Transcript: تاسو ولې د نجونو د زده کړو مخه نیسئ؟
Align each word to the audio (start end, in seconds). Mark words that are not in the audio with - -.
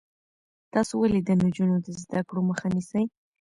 تاسو 0.73 0.93
ولې 0.97 1.19
د 1.23 1.29
نجونو 1.43 1.75
د 1.85 1.87
زده 2.01 2.21
کړو 2.27 2.41
مخه 2.49 2.67
نیسئ؟ 2.75 3.03